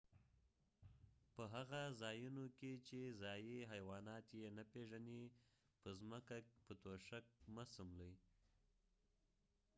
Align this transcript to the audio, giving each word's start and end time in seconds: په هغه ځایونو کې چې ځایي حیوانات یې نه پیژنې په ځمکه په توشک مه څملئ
په 1.35 1.43
هغه 1.55 1.81
ځایونو 2.01 2.45
کې 2.57 2.71
چې 2.87 2.99
ځایي 3.21 3.59
حیوانات 3.73 4.25
یې 4.39 4.45
نه 4.57 4.63
پیژنې 4.71 5.21
په 5.81 5.89
ځمکه 5.99 6.37
په 6.65 6.71
توشک 6.83 7.25
مه 7.53 7.63
څملئ 7.73 8.13